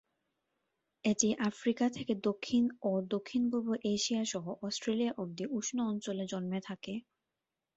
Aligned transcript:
এটি 1.03 1.29
আফ্রিকা 1.49 1.85
থেকে 1.89 2.13
দক্ষিণ 2.23 2.63
ও 2.81 3.01
দক্ষিণপূর্ব 3.11 3.67
এশিয়া 3.93 4.23
সহ 4.25 4.45
অস্ট্রেলিয়া 4.61 5.13
অবধি 5.17 5.45
উষ্ণ 5.57 5.77
অঞ্চলে 5.91 6.23
জন্মে 6.31 6.59
থাকে। 6.69 6.93